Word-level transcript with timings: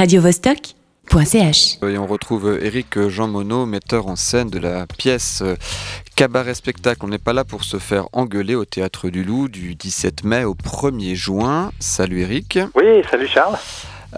radiovostok.ch. 0.00 1.78
Et 1.82 1.98
on 1.98 2.06
retrouve 2.06 2.58
Eric 2.62 3.08
Jean 3.08 3.28
Monod, 3.28 3.68
metteur 3.68 4.06
en 4.06 4.16
scène 4.16 4.48
de 4.48 4.58
la 4.58 4.86
pièce 4.86 5.42
Cabaret 6.16 6.54
Spectacle. 6.54 7.00
On 7.04 7.08
n'est 7.08 7.18
pas 7.18 7.34
là 7.34 7.44
pour 7.44 7.64
se 7.64 7.76
faire 7.76 8.06
engueuler 8.14 8.54
au 8.54 8.64
Théâtre 8.64 9.10
du 9.10 9.24
Loup 9.24 9.48
du 9.48 9.74
17 9.74 10.24
mai 10.24 10.44
au 10.44 10.54
1er 10.54 11.14
juin. 11.14 11.70
Salut 11.80 12.20
Eric. 12.22 12.58
Oui, 12.74 13.02
salut 13.10 13.28
Charles. 13.28 13.58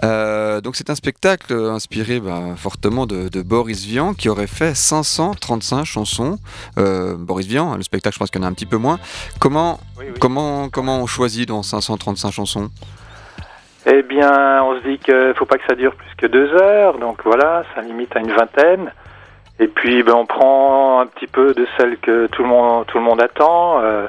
Euh, 0.05 0.61
donc 0.61 0.77
c'est 0.77 0.89
un 0.89 0.95
spectacle 0.95 1.53
inspiré 1.53 2.21
bah, 2.21 2.55
fortement 2.55 3.05
de, 3.05 3.27
de, 3.27 3.41
Boris 3.41 3.83
Vian 3.83 4.13
qui 4.13 4.29
aurait 4.29 4.47
fait 4.47 4.75
535 4.75 5.83
chansons. 5.83 6.39
Euh, 6.77 7.17
Boris 7.17 7.45
Vian, 7.45 7.75
le 7.75 7.83
spectacle 7.83 8.13
je 8.13 8.19
pense 8.19 8.31
qu'il 8.31 8.39
y 8.39 8.43
en 8.45 8.47
a 8.47 8.49
un 8.49 8.53
petit 8.53 8.65
peu 8.65 8.77
moins. 8.77 8.99
Comment, 9.37 9.81
Oui, 9.99 10.05
oui. 10.07 10.13
comment, 10.17 10.69
comment 10.69 11.01
on 11.01 11.07
choisit 11.07 11.45
dans 11.45 11.61
535 11.61 12.31
chansons? 12.31 12.69
Eh 13.85 14.01
bien, 14.01 14.63
on 14.63 14.79
se 14.79 14.83
dit 14.87 14.97
qu'il 14.97 15.33
faut 15.35 15.45
pas 15.45 15.57
que 15.57 15.65
ça 15.67 15.75
dure 15.75 15.93
plus 15.95 16.15
que 16.17 16.27
deux 16.27 16.53
heures, 16.53 16.97
donc 16.99 17.21
voilà, 17.25 17.63
ça 17.75 17.81
limite 17.81 18.15
à 18.15 18.19
une 18.19 18.31
vingtaine. 18.31 18.91
Et 19.59 19.67
puis, 19.67 20.03
ben, 20.03 20.13
on 20.13 20.25
prend 20.25 21.01
un 21.01 21.05
petit 21.05 21.27
peu 21.27 21.53
de 21.53 21.67
celles 21.77 21.97
que 21.97 22.27
tout 22.27 22.43
le 22.43 22.49
monde, 22.49 22.85
tout 22.87 22.97
le 22.97 23.03
monde 23.03 23.21
attend, 23.21 23.81
euh, 23.81 24.07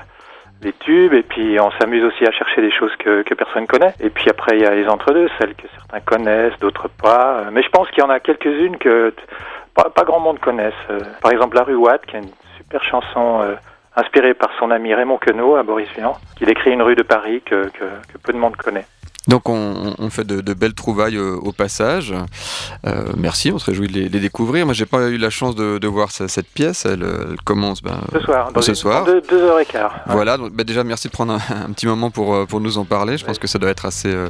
les 0.62 0.72
tubes, 0.72 1.12
et 1.12 1.22
puis 1.22 1.58
on 1.60 1.70
s'amuse 1.72 2.04
aussi 2.04 2.24
à 2.24 2.30
chercher 2.30 2.62
des 2.62 2.70
choses 2.70 2.94
que, 2.98 3.22
que 3.22 3.34
personne 3.34 3.66
connaît. 3.66 3.94
Et 4.00 4.10
puis 4.10 4.30
après, 4.30 4.56
il 4.56 4.62
y 4.62 4.66
a 4.66 4.74
les 4.74 4.88
entre-deux, 4.88 5.28
celles 5.38 5.54
que 5.54 5.66
certains 5.76 6.00
connaissent, 6.00 6.58
d'autres 6.60 6.88
pas. 6.88 7.38
Euh, 7.38 7.50
Mais 7.52 7.62
je 7.62 7.68
pense 7.68 7.88
qu'il 7.90 7.98
y 7.98 8.06
en 8.06 8.10
a 8.10 8.20
quelques-unes 8.20 8.78
que 8.78 9.12
pas, 9.74 10.04
grand 10.04 10.20
monde 10.20 10.38
connaisse. 10.38 10.72
Euh, 10.90 11.00
Par 11.20 11.32
exemple, 11.32 11.56
La 11.56 11.64
Rue 11.64 11.74
Watt, 11.74 12.06
qui 12.06 12.16
est 12.16 12.20
une 12.20 12.30
super 12.56 12.82
chanson 12.84 13.42
euh, 13.42 13.54
inspirée 13.96 14.34
par 14.34 14.50
son 14.58 14.70
ami 14.70 14.94
Raymond 14.94 15.18
Queneau 15.18 15.56
à 15.56 15.64
Boris 15.64 15.88
Vian, 15.96 16.14
qui 16.36 16.44
décrit 16.46 16.70
une 16.70 16.82
rue 16.82 16.94
de 16.94 17.02
Paris 17.02 17.42
que 17.44 17.70
peu 18.22 18.32
de 18.32 18.38
monde 18.38 18.56
connaît. 18.56 18.86
Donc 19.28 19.48
on, 19.48 19.94
on 19.98 20.10
fait 20.10 20.24
de, 20.24 20.40
de 20.42 20.54
belles 20.54 20.74
trouvailles 20.74 21.16
euh, 21.16 21.36
au 21.36 21.52
passage. 21.52 22.14
Euh, 22.86 23.04
merci, 23.16 23.50
on 23.52 23.58
se 23.58 23.64
réjouit 23.64 23.88
de 23.88 23.92
les, 23.94 24.08
les 24.10 24.20
découvrir. 24.20 24.66
Moi 24.66 24.74
j'ai 24.74 24.84
pas 24.86 25.08
eu 25.08 25.16
la 25.16 25.30
chance 25.30 25.54
de, 25.54 25.78
de 25.78 25.88
voir 25.88 26.10
ce- 26.10 26.28
cette 26.28 26.46
pièce. 26.48 26.84
Elle, 26.84 27.02
elle 27.02 27.36
commence 27.44 27.82
ben, 27.82 28.00
Ce 28.12 28.20
soir, 28.20 28.52
dans 28.52 28.60
ce 28.60 28.70
une- 28.70 28.74
soir. 28.74 29.04
deux, 29.06 29.22
deux 29.22 29.40
heures 29.42 29.60
et 29.60 29.64
quart. 29.66 30.00
Voilà, 30.08 30.36
donc, 30.36 30.52
bah, 30.52 30.64
déjà 30.64 30.84
merci 30.84 31.08
de 31.08 31.12
prendre 31.12 31.32
un, 31.32 31.38
un 31.68 31.72
petit 31.72 31.86
moment 31.86 32.10
pour, 32.10 32.34
euh, 32.34 32.44
pour 32.44 32.60
nous 32.60 32.76
en 32.76 32.84
parler. 32.84 33.16
Je 33.16 33.24
pense 33.24 33.38
que 33.38 33.46
ça 33.46 33.58
doit 33.58 33.70
être 33.70 33.86
assez, 33.86 34.12
euh, 34.12 34.28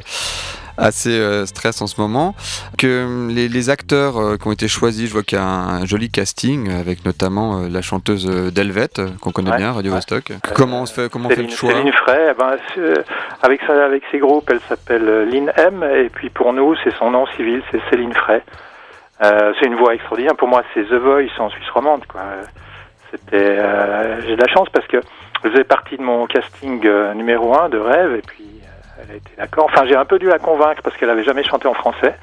assez 0.77 1.17
euh, 1.19 1.45
stress 1.45 1.81
en 1.81 1.87
ce 1.87 1.99
moment. 1.99 2.35
Que 2.77 2.87
euh, 2.87 3.31
les, 3.31 3.47
les 3.47 3.69
acteurs 3.69 4.17
euh, 4.17 4.37
qui 4.37 4.47
ont 4.47 4.51
été 4.51 4.67
choisis, 4.67 5.07
je 5.07 5.13
vois 5.13 5.23
qu'il 5.23 5.37
y 5.37 5.41
a 5.41 5.45
un, 5.45 5.81
un 5.81 5.85
joli 5.85 6.09
casting 6.09 6.69
avec 6.71 7.05
notamment 7.05 7.59
euh, 7.59 7.69
la 7.69 7.81
chanteuse 7.81 8.25
Delvette 8.53 9.01
qu'on 9.21 9.31
connaît 9.31 9.51
Ouais, 9.51 9.57
bien, 9.57 9.71
Radio 9.73 9.91
ouais. 9.91 9.97
Vostok. 9.97 10.33
Comment 10.53 10.81
on 10.81 10.85
se 10.85 10.93
fait, 10.93 11.09
comment 11.11 11.27
on 11.27 11.31
fait 11.31 11.43
le 11.43 11.49
choix? 11.49 11.71
Céline 11.71 11.93
Frey, 11.93 12.27
eh 12.31 12.33
ben, 12.33 12.57
euh, 12.77 12.95
avec, 13.41 13.61
sa, 13.67 13.85
avec 13.85 14.03
ses 14.11 14.19
groupes, 14.19 14.49
elle 14.49 14.59
s'appelle 14.67 15.29
Lynn 15.29 15.51
M. 15.55 15.83
Et 15.95 16.09
puis 16.09 16.29
pour 16.29 16.51
nous, 16.53 16.75
c'est 16.83 16.93
son 16.95 17.11
nom 17.11 17.25
civil, 17.35 17.61
c'est 17.71 17.79
Céline 17.89 18.13
Frey. 18.13 18.43
Euh, 19.23 19.53
c'est 19.59 19.67
une 19.67 19.75
voix 19.75 19.93
extraordinaire. 19.93 20.35
Pour 20.35 20.49
moi, 20.49 20.63
c'est 20.73 20.83
The 20.83 20.93
Voice 20.93 21.29
en 21.39 21.49
Suisse 21.49 21.69
romande. 21.73 22.05
Quoi. 22.07 22.21
C'était, 23.11 23.57
euh, 23.59 24.19
j'ai 24.27 24.35
de 24.35 24.41
la 24.41 24.47
chance 24.47 24.67
parce 24.73 24.85
que 24.87 24.97
elle 25.43 25.51
faisait 25.51 25.63
partie 25.63 25.95
de 25.95 26.01
mon 26.01 26.25
casting 26.25 26.81
euh, 26.85 27.13
numéro 27.13 27.55
un 27.57 27.69
de 27.69 27.77
rêve. 27.77 28.15
Et 28.15 28.21
puis, 28.21 28.43
elle 29.01 29.11
a 29.11 29.15
été 29.15 29.31
d'accord. 29.37 29.65
Enfin, 29.65 29.85
j'ai 29.87 29.95
un 29.95 30.05
peu 30.05 30.19
dû 30.19 30.27
la 30.27 30.39
convaincre 30.39 30.81
parce 30.83 30.95
qu'elle 30.97 31.09
avait 31.09 31.23
jamais 31.23 31.43
chanté 31.43 31.67
en 31.67 31.73
français. 31.73 32.15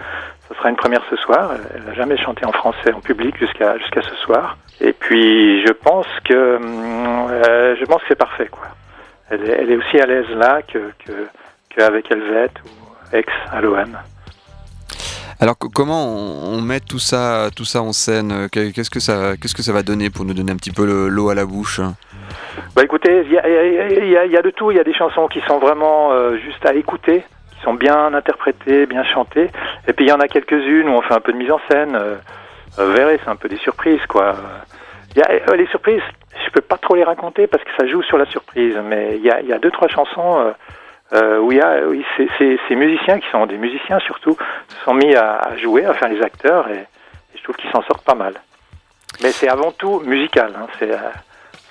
Ce 0.48 0.55
sera 0.55 0.69
une 0.70 0.77
première 0.77 1.03
ce 1.11 1.17
soir. 1.17 1.53
Elle 1.75 1.84
n'a 1.84 1.95
jamais 1.95 2.17
chanté 2.19 2.45
en 2.45 2.53
français 2.53 2.92
en 2.92 3.01
public 3.01 3.37
jusqu'à 3.39 3.79
jusqu'à 3.79 4.03
ce 4.03 4.14
soir. 4.17 4.56
Et 4.81 4.92
puis, 4.92 5.64
je 5.67 5.73
pense 5.73 6.06
que 6.25 6.56
hum, 6.56 7.29
euh, 7.31 7.77
je 7.79 7.84
pense 7.84 8.01
que 8.03 8.09
c'est 8.09 8.14
parfait, 8.19 8.48
quoi. 8.48 8.67
Elle 9.31 9.70
est, 9.70 9.77
aussi 9.77 9.98
à 10.01 10.06
l'aise 10.06 10.29
là 10.37 10.61
que 10.62 10.92
que 11.05 11.27
qu'avec 11.70 12.11
Helvet 12.11 12.51
ou 12.67 13.17
ex 13.17 13.33
à 13.51 13.61
l'OM. 13.62 13.97
Alors 15.41 15.59
que- 15.59 15.67
comment 15.69 16.07
on, 16.07 16.61
met 16.61 16.81
tout 16.81 16.98
ça, 16.98 17.48
tout 17.57 17.64
ça 17.64 17.83
en 17.83 17.92
scène? 17.92 18.48
Que- 18.51 18.70
Qu'est-ce 18.70 18.91
que 18.91 19.01
ça, 19.01 19.36
qu'est-ce 19.41 19.55
que 19.55 19.62
ça 19.62 19.73
va 19.73 19.83
donner 19.83 20.11
pour 20.11 20.25
nous 20.25 20.34
donner 20.34 20.53
un 20.53 20.57
petit 20.57 20.70
peu 20.70 20.84
le- 20.86 21.09
l'eau 21.09 21.31
à 21.31 21.34
la 21.34 21.47
bouche? 21.47 21.81
Bah 22.75 22.83
écoutez, 22.84 23.23
il 23.27 23.33
y 23.33 23.39
a, 23.39 23.47
y 23.48 24.17
a- 24.17 24.24
y 24.27 24.36
a- 24.36 24.42
de 24.42 24.51
tout. 24.51 24.70
Il 24.70 24.77
y 24.77 24.80
a 24.80 24.85
des 24.85 24.95
chansons 24.95 25.29
qui 25.29 25.41
sont 25.42 25.58
vraiment 25.58 26.13
euh, 26.13 26.36
juste 26.39 26.64
à 26.64 26.73
écouter, 26.74 27.23
qui 27.55 27.61
sont 27.63 27.74
bien 27.74 28.14
interprétées, 28.14 28.86
bien 28.86 29.05
chantées. 29.05 29.51
Et 29.86 29.92
puis 29.92 30.07
il 30.07 30.08
y 30.08 30.13
en 30.13 30.20
a 30.20 30.29
quelques-unes 30.29 30.89
où 30.89 30.92
on 30.92 31.02
fait 31.02 31.14
un 31.14 31.20
peu 31.20 31.33
de 31.33 31.36
mise 31.39 31.51
en 31.51 31.61
scène. 31.70 31.95
Euh, 31.97 32.17
euh, 32.79 32.86
vous 32.86 32.92
verrez, 32.92 33.20
c'est 33.23 33.30
un 33.30 33.36
peu 33.36 33.48
des 33.48 33.58
surprises, 33.58 34.05
quoi. 34.08 34.36
Y 35.17 35.20
a, 35.23 35.30
euh, 35.51 35.57
les 35.57 35.67
surprises, 35.67 36.01
je 36.47 36.51
peux 36.51 36.63
pas 36.63 36.79
trop 36.79 36.95
les 36.95 37.05
raconter 37.05 37.47
parce 37.47 37.63
que 37.63 37.70
ça 37.79 37.86
joue 37.86 38.02
sur 38.02 38.17
la 38.17 38.24
surprise. 38.24 38.74
Mais 38.85 39.17
il 39.17 39.23
y 39.23 39.30
a, 39.30 39.42
y 39.42 39.52
a 39.52 39.58
deux, 39.58 39.70
trois 39.70 39.89
chansons 39.89 40.41
euh, 40.41 40.52
euh, 41.13 41.39
où 41.41 41.52
il 41.52 41.58
y 41.58 41.61
a, 41.61 41.83
oui, 41.86 42.02
c'est- 42.17 42.29
c'est- 42.39 42.58
ces 42.68 42.74
musiciens 42.74 43.20
qui 43.20 43.29
sont 43.30 43.45
des 43.45 43.58
musiciens 43.58 43.98
surtout 43.98 44.35
sont 44.86 44.95
mis 44.95 45.14
à, 45.14 45.36
à 45.36 45.57
jouer, 45.58 45.85
à 45.85 45.92
faire 45.92 46.08
les 46.08 46.23
acteurs, 46.23 46.68
et, 46.70 46.86
je 47.36 47.42
trouve 47.42 47.57
qu'ils 47.57 47.70
s'en 47.70 47.83
sortent 47.83 48.05
pas 48.07 48.14
mal. 48.14 48.35
Mais 49.23 49.30
c'est 49.30 49.48
avant 49.48 49.73
tout 49.73 50.01
musical. 50.07 50.52
Hein, 50.57 50.67
c'est 50.79 50.89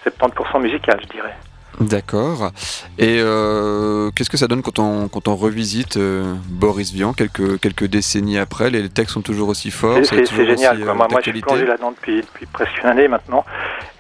70% 0.06 0.62
musical, 0.62 1.00
je 1.04 1.08
dirais. 1.08 1.36
D'accord. 1.80 2.52
Et 3.00 3.18
euh, 3.22 4.12
qu'est-ce 4.12 4.30
que 4.30 4.38
ça 4.38 4.48
donne 4.48 4.62
quand 4.62 4.78
on, 4.78 5.08
quand 5.08 5.28
on 5.30 5.36
revisite 5.36 5.98
euh, 5.98 6.36
Boris 6.50 6.92
Vian 6.92 7.14
quelques, 7.14 7.60
quelques 7.60 7.86
décennies 7.86 8.38
après? 8.38 8.70
Les 8.70 8.88
textes 8.90 9.14
sont 9.14 9.22
toujours 9.22 9.50
aussi 9.50 9.72
forts 9.72 9.98
C'est- 10.04 10.26
génial. 10.36 10.76
aussi, 10.76 10.84
euh, 10.84 10.94
Moi, 10.94 11.08
moi, 11.10 11.22
je 11.24 11.32
suis 11.32 11.42
plongé 11.42 11.66
là-dedans 11.66 11.92
depuis, 11.92 12.18
depuis 12.22 12.46
presque 12.46 12.78
une 12.84 12.90
année 12.90 13.08
maintenant. 13.08 13.46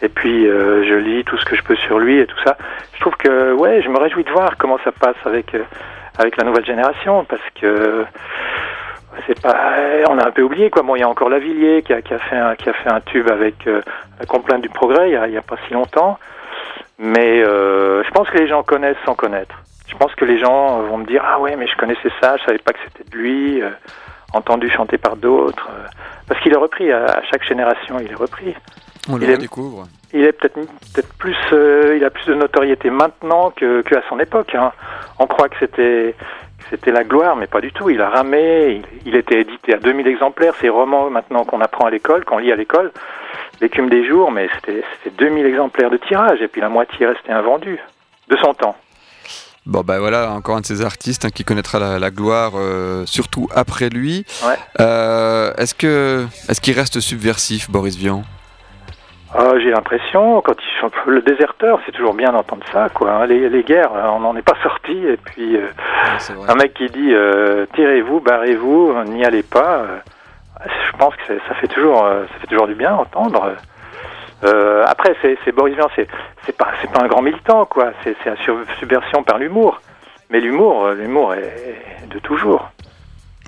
Et 0.02 0.10
puis, 0.10 0.46
je 0.46 0.96
lis 0.96 1.24
tout 1.24 1.38
ce 1.38 1.46
que 1.46 1.56
je 1.56 1.64
peux 1.64 1.76
sur 1.78 1.98
lui 1.98 2.20
et 2.20 2.26
tout 2.28 2.38
ça. 2.44 2.58
Je 2.94 3.00
trouve 3.00 3.16
que, 3.16 3.54
ouais, 3.54 3.82
je 3.82 3.90
me 3.90 3.98
réjouis 3.98 4.26
de 4.26 4.32
voir 4.32 4.58
comment 4.58 4.78
ça 4.84 4.92
passe 4.92 5.16
avec, 5.26 5.56
avec 6.20 6.38
la 6.38 6.44
nouvelle 6.44 6.66
génération 6.66 7.26
parce 7.26 7.42
que 7.60 8.04
c'est 9.28 9.40
pas, 9.42 9.56
on 10.10 10.18
a 10.18 10.28
un 10.28 10.32
peu 10.32 10.42
oublié 10.42 10.70
quoi. 10.70 10.82
Bon, 10.84 10.96
il 10.96 11.00
y 11.00 11.04
a 11.04 11.10
encore 11.10 11.30
Lavillier 11.30 11.82
qui 11.84 11.94
a, 11.94 12.02
qui 12.02 12.14
a 12.14 12.20
fait 12.20 12.38
un, 12.38 12.56
qui 12.56 12.70
a 12.70 12.74
fait 12.74 12.90
un 12.92 13.02
tube 13.02 13.30
avec 13.30 13.68
euh, 13.68 13.82
la 14.20 14.26
complainte 14.26 14.62
du 14.62 14.70
progrès 14.70 15.10
il 15.10 15.14
y 15.14 15.18
a, 15.18 15.28
il 15.28 15.34
y 15.34 15.38
a 15.38 15.42
pas 15.42 15.58
si 15.68 15.74
longtemps. 15.74 16.18
Mais 17.00 17.42
euh, 17.44 18.04
je 18.04 18.12
pense 18.12 18.30
que 18.30 18.38
les 18.38 18.48
gens 18.48 18.64
connaissent 18.64 18.98
sans 19.06 19.16
connaître. 19.16 19.56
Je 19.88 19.96
pense 19.98 20.14
que 20.16 20.26
les 20.26 20.38
gens 20.40 20.82
vont 20.84 20.98
me 20.98 21.06
dire 21.06 21.24
ah 21.26 21.40
ouais 21.40 21.56
mais 21.56 21.68
je 21.68 21.76
connaissais 21.76 22.10
ça, 22.22 22.38
je 22.38 22.44
savais 22.46 22.60
pas 22.60 22.74
que 22.74 22.80
c'était 22.86 23.10
de 23.10 23.18
lui, 23.18 23.62
euh, 23.62 23.70
entendu 24.34 24.70
chanter 24.70 24.98
par 24.98 25.16
d'autres. 25.18 25.70
euh, 25.72 25.88
parce 26.28 26.40
qu'il 26.42 26.54
est 26.54 26.58
repris 26.58 26.92
à, 26.92 27.06
à 27.06 27.24
chaque 27.24 27.44
génération, 27.44 27.98
il 28.00 28.12
est 28.12 28.16
repris. 28.16 28.56
On 29.10 29.18
le 29.18 29.24
il 29.24 29.30
est- 29.32 29.36
redécouvre. 29.36 29.88
Il 30.14 30.24
est 30.26 30.34
peut-être 30.34 30.56
peut-être 30.94 31.14
plus, 31.18 31.36
il 31.96 32.04
a 32.04 32.10
plus 32.10 32.26
de 32.26 32.34
notoriété 32.36 32.90
maintenant 32.90 33.50
que, 33.52 33.82
que 33.82 33.96
à 33.96 34.02
son 34.10 34.20
époque. 34.20 34.54
hein. 34.56 34.74
On 35.20 35.26
croit 35.26 35.48
que 35.48 35.56
c'était 35.60 36.16
c'était 36.70 36.92
la 36.92 37.04
gloire, 37.04 37.36
mais 37.36 37.48
pas 37.48 37.62
du 37.62 37.72
tout. 37.72 37.90
Il 37.90 38.02
a 38.02 38.10
ramé. 38.10 38.82
Il, 39.06 39.10
il 39.10 39.16
était 39.16 39.42
édité 39.42 39.74
à 39.74 39.78
2000 39.78 40.08
exemplaires. 40.08 40.54
Ces 40.62 40.70
romans 40.70 41.10
maintenant 41.10 41.44
qu'on 41.46 41.62
apprend 41.62 41.86
à 41.86 41.90
l'école, 41.90 42.26
qu'on 42.26 42.38
lit 42.38 42.52
à 42.52 42.56
l'école, 42.56 42.92
l'écume 43.62 43.90
des 43.90 44.08
jours, 44.08 44.32
mais 44.32 44.50
c'était 44.56 44.84
c'était 45.04 45.16
2000 45.18 45.46
exemplaires 45.46 45.90
de 45.90 45.98
tirage 45.98 46.42
et 46.42 46.48
puis 46.48 46.62
la 46.62 46.70
moitié 46.70 47.06
restait 47.08 47.32
invendue 47.32 47.80
de 48.30 48.38
son 48.38 48.54
temps. 48.54 48.76
Bon 49.68 49.82
bah 49.82 50.00
voilà, 50.00 50.32
encore 50.32 50.58
un 50.58 50.62
de 50.62 50.66
ces 50.66 50.82
artistes 50.84 51.24
hein, 51.24 51.30
qui 51.30 51.44
connaîtra 51.44 51.78
la, 51.78 52.00
la 52.00 52.10
gloire, 52.10 52.54
euh, 52.56 53.06
surtout 53.06 53.48
après 53.54 53.90
lui. 53.90 54.26
Ouais. 54.44 54.56
Euh, 54.80 55.54
est-ce 55.56 55.76
que 55.76 56.26
est-ce 56.50 56.60
qu'il 56.60 56.74
reste 56.74 57.00
subversif, 57.00 57.70
Boris 57.70 57.96
Vian? 57.96 58.24
Ah, 59.34 59.53
j'ai 59.59 59.72
l'impression, 59.72 60.42
quand 60.42 60.56
il 60.62 60.80
chante 60.81 60.94
le 61.08 61.22
déserteur, 61.22 61.80
c'est 61.86 61.92
toujours 61.94 62.14
bien 62.14 62.31
d'entendre 62.31 62.66
ça, 62.72 62.90
quoi. 62.90 63.12
hein. 63.12 63.25
Les, 63.28 63.50
les 63.50 63.64
guerres, 63.64 63.92
on 63.94 64.19
n'en 64.19 64.36
est 64.36 64.42
pas 64.42 64.58
sorti. 64.62 64.92
Et 64.92 65.18
puis, 65.18 65.56
euh, 65.58 65.68
un 66.50 66.56
mec 66.56 66.74
qui 66.74 66.88
dit 66.88 67.14
euh, 67.14 67.66
tirez-vous, 67.74 68.20
barrez-vous, 68.20 68.91
euh, 68.96 69.03
n'y 69.06 69.24
allez 69.25 69.44
pas. 69.44 69.78
euh, 69.80 69.97
je 70.91 70.97
pense 70.97 71.16
que 71.16 71.24
ça 71.47 71.56
fait 71.56 71.68
toujours, 71.68 72.03
euh, 72.06 72.25
ça 72.34 72.40
fait 72.40 72.47
toujours 72.47 72.68
du 72.68 72.75
bien 72.75 72.91
à 72.91 72.97
entendre. 72.97 73.53
Euh, 74.44 74.84
après, 74.88 75.16
c'est 75.22 75.52
Boris 75.56 75.75
Vian, 75.75 75.88
c'est 75.96 76.58
pas, 76.58 76.68
c'est 76.81 76.91
pas 76.91 77.02
un 77.03 77.08
grand 77.08 77.22
militant, 77.22 77.66
quoi. 77.66 77.91
C'est 78.03 78.16
sur- 78.44 78.58
subversion 78.80 79.24
par 79.24 79.38
l'humour. 79.38 79.81
Mais 80.30 80.40
l'humour, 80.40 80.86
euh, 80.86 80.94
l'humour 80.96 81.34
est, 81.36 81.40
est 82.03 82.08
de 82.14 82.20
toujours. 82.20 82.70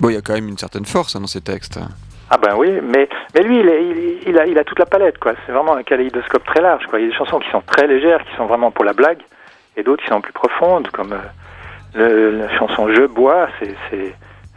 Bon, 0.00 0.08
il 0.08 0.14
y 0.14 0.18
a 0.18 0.20
quand 0.22 0.34
même 0.34 0.48
une 0.48 0.58
certaine 0.58 0.84
force 0.84 1.14
hein, 1.16 1.20
dans 1.20 1.26
ces 1.26 1.40
textes. 1.40 1.78
Ah 2.30 2.38
ben 2.38 2.54
oui, 2.56 2.80
mais, 2.82 3.08
mais 3.34 3.42
lui, 3.42 3.60
il, 3.60 3.68
est- 3.68 3.84
il, 3.84 4.18
il 4.28 4.38
a, 4.38 4.46
il 4.46 4.58
a 4.58 4.64
toute 4.64 4.78
la 4.78 4.86
palette, 4.86 5.18
quoi. 5.18 5.34
C'est 5.46 5.52
vraiment 5.52 5.76
un 5.76 5.82
kaléidoscope 5.82 6.44
très 6.44 6.60
large, 6.62 6.86
quoi. 6.86 6.98
Il 6.98 7.02
y 7.04 7.06
a 7.06 7.10
des 7.10 7.16
chansons 7.16 7.38
qui 7.38 7.50
sont 7.50 7.60
très 7.60 7.86
légères, 7.86 8.24
qui 8.24 8.34
sont 8.36 8.46
vraiment 8.46 8.70
pour 8.70 8.84
la 8.84 8.92
blague, 8.94 9.18
et 9.76 9.82
d'autres 9.82 10.02
qui 10.02 10.08
sont 10.08 10.20
plus 10.20 10.32
profondes, 10.32 10.88
comme 10.88 11.12
euh, 11.12 11.18
le- 11.94 12.38
la 12.38 12.58
chanson 12.58 12.88
Je 12.92 13.02
bois, 13.06 13.48
c'est, 13.60 13.74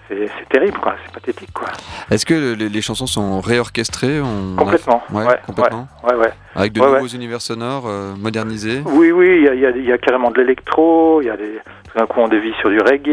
c'est, 0.08 0.16
c'est, 0.16 0.32
c'est 0.40 0.50
terrible, 0.50 0.78
quoi. 0.80 0.96
C'est 1.06 1.14
pathétique, 1.14 1.54
quoi. 1.54 1.68
Est-ce 2.12 2.26
que 2.26 2.56
les, 2.56 2.70
les 2.70 2.82
chansons 2.82 3.08
sont 3.08 3.40
réorchestrées 3.42 4.20
On 4.22 4.56
a- 4.58 4.60
Complètement. 4.60 5.04
Ouais, 5.12 5.26
ouais, 5.26 5.40
complètement. 5.46 5.88
Ouais, 6.04 6.16
ouais. 6.16 6.32
Avec 6.56 6.74
de 6.74 6.80
nouveaux 6.82 7.08
univers 7.08 7.42
sonores 7.42 7.86
euh, 7.88 8.16
modernisés. 8.18 8.82
Oui, 8.86 9.12
oui, 9.12 9.38
il 9.38 9.60
y 9.60 9.66
a, 9.66 9.70
y, 9.72 9.94
y 9.96 10.00
carrément 10.00 10.32
de 10.32 10.42
l'électro, 10.42 11.22
il 11.22 11.26
y 11.26 11.30
a 11.30 11.38
des, 11.38 11.60
tout 11.92 11.98
d'un 11.98 12.06
coup 12.08 12.20
on 12.20 12.28
dévie 12.28 12.54
sur 12.60 12.70
du 12.70 12.80
reggae, 12.80 13.10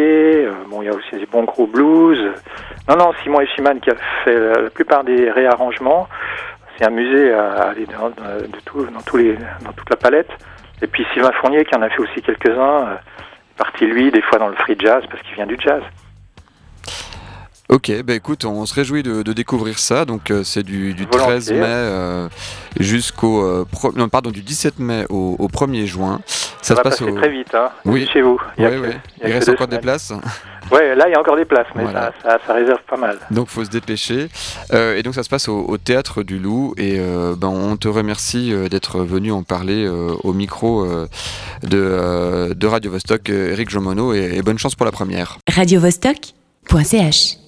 euh, 0.46 0.52
bon, 0.70 0.82
il 0.82 0.86
y 0.86 0.88
a 0.88 0.94
aussi 0.94 1.10
des 1.12 1.26
bons 1.26 1.44
gros 1.44 1.66
blues. 1.66 2.18
Non, 2.88 2.96
non, 2.96 3.12
Simon 3.22 3.40
Eschiman 3.40 3.80
qui 3.80 3.90
a 3.90 3.94
fait 4.24 4.38
la, 4.38 4.62
la 4.62 4.70
plupart 4.70 5.04
des 5.04 5.30
réarrangements, 5.30 6.08
s'est 6.78 6.86
amusé 6.86 7.32
à 7.32 7.68
aller 7.70 7.86
dans, 7.86 8.08
de 8.10 8.46
tout, 8.64 8.84
dans, 8.86 9.00
tous 9.02 9.16
les, 9.18 9.36
dans 9.64 9.72
toute 9.76 9.90
la 9.90 9.96
palette. 9.96 10.30
Et 10.82 10.86
puis 10.86 11.06
Sylvain 11.12 11.30
Fournier 11.40 11.64
qui 11.64 11.74
en 11.76 11.82
a 11.82 11.88
fait 11.88 12.00
aussi 12.00 12.20
quelques-uns, 12.22 12.88
euh, 12.88 12.94
parti 13.56 13.86
lui, 13.86 14.10
des 14.10 14.22
fois 14.22 14.38
dans 14.38 14.48
le 14.48 14.56
free 14.56 14.76
jazz, 14.78 15.04
parce 15.08 15.22
qu'il 15.22 15.34
vient 15.34 15.46
du 15.46 15.56
jazz. 15.60 15.82
Ok, 17.70 17.90
bah 18.04 18.14
écoute, 18.14 18.44
on 18.44 18.66
se 18.66 18.74
réjouit 18.74 19.02
de, 19.02 19.22
découvrir 19.32 19.78
ça. 19.78 20.04
Donc 20.04 20.30
euh, 20.30 20.44
c'est 20.44 20.62
du, 20.62 20.94
13 21.10 21.52
mai 21.52 21.60
euh, 21.62 22.28
jusqu'au 22.78 23.42
euh, 23.42 23.64
non, 23.96 24.08
pardon 24.10 24.30
du 24.30 24.42
17 24.42 24.78
mai 24.80 25.06
au, 25.08 25.48
1er 25.48 25.86
juin. 25.86 26.20
Ça, 26.60 26.76
se 26.76 26.80
passe 26.82 26.96
très 26.96 27.30
vite, 27.30 27.54
hein. 27.54 27.70
Oui. 27.86 28.08
Chez 28.12 28.20
vous. 28.20 28.38
Il, 28.58 28.66
reste 29.22 29.48
encore 29.48 29.66
des 29.66 29.78
places. 29.78 30.12
Ouais, 30.70 30.94
là 30.94 31.08
il 31.08 31.12
y 31.12 31.14
a 31.14 31.20
encore 31.20 31.36
des 31.36 31.44
places, 31.44 31.66
mais 31.74 31.84
ça, 31.92 32.38
réserve 32.52 32.80
pas 32.88 32.96
mal. 32.96 33.18
Donc 33.30 33.48
faut 33.48 33.64
se 33.64 33.70
dépêcher. 33.70 34.28
et 34.72 35.02
donc 35.02 35.14
ça 35.14 35.22
se 35.22 35.30
passe 35.30 35.48
au, 35.48 35.78
théâtre 35.78 36.22
du 36.22 36.38
Loup. 36.38 36.74
Et 36.76 36.98
ben, 36.98 37.48
on 37.48 37.76
te 37.76 37.88
remercie 37.88 38.52
d'être 38.70 39.00
venu 39.00 39.32
en 39.32 39.42
parler 39.42 39.88
au 39.88 40.32
micro 40.34 40.86
de, 41.62 42.52
de 42.54 42.66
Radio 42.66 42.90
Vostok, 42.90 43.30
Eric 43.30 43.70
Jomono, 43.70 44.12
et, 44.12 44.36
et 44.36 44.42
bonne 44.42 44.58
chance 44.58 44.74
pour 44.74 44.86
la 44.86 44.92
première. 44.92 45.38
Radio 45.50 45.80
Vostok.ch 45.80 47.43